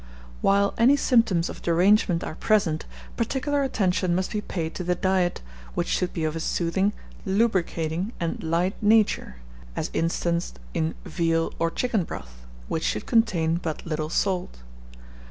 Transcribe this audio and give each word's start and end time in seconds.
While 0.41 0.73
any 0.79 0.95
symptoms 0.97 1.47
of 1.47 1.61
derangement 1.61 2.23
are 2.23 2.33
present, 2.33 2.87
particular 3.17 3.61
attention 3.61 4.15
must 4.15 4.31
be 4.31 4.41
paid 4.41 4.73
to 4.73 4.83
the 4.83 4.95
diet, 4.95 5.43
which 5.75 5.87
should 5.89 6.11
be 6.11 6.23
of 6.23 6.35
a 6.35 6.39
soothing, 6.39 6.91
lubricating, 7.23 8.11
and 8.19 8.41
light 8.43 8.73
nature, 8.81 9.35
as 9.75 9.91
instanced 9.93 10.57
in 10.73 10.95
veal 11.05 11.53
or 11.59 11.69
chicken 11.69 12.03
broth, 12.03 12.47
which 12.67 12.81
should 12.83 13.05
contain 13.05 13.57
but 13.61 13.85
little 13.85 14.09
salt. 14.09 14.57